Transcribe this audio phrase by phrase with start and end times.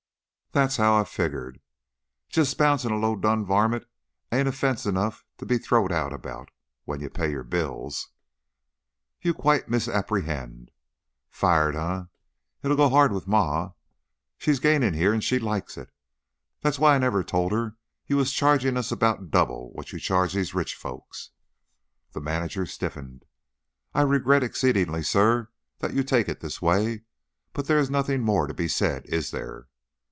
[0.53, 1.61] "That's how I figgered!
[2.27, 3.85] Just bouncin' a low down var mint
[4.33, 6.51] ain't offense enough to be throwed out about,
[6.83, 8.09] when you pay your bills"
[9.21, 10.71] "You quite misapprehend"
[11.41, 12.03] "Fired, eh?
[12.63, 13.71] It 'll go hard with Ma.
[14.37, 15.89] She's gainin' here, and she likes it.
[16.59, 20.33] That's why I never told her you was chargin' us about double what you charge
[20.33, 21.29] these rich folks."
[22.11, 23.23] The manager stiffened.
[23.93, 25.47] "I regret exceedingly, sir,
[25.79, 27.03] that you take it this way.
[27.53, 29.69] But there is nothing more to be said, is there?"